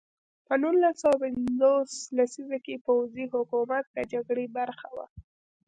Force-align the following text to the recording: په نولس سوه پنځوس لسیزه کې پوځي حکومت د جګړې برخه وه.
په 0.47 0.53
نولس 0.61 0.95
سوه 1.03 1.15
پنځوس 1.23 1.91
لسیزه 2.17 2.57
کې 2.65 2.83
پوځي 2.85 3.25
حکومت 3.33 3.83
د 3.95 3.97
جګړې 4.11 4.45
برخه 4.57 4.87
وه. 4.95 5.05